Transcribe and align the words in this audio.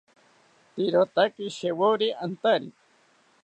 Iriotaki 0.85 1.45
shewori 1.57 2.07
antari 2.25 2.69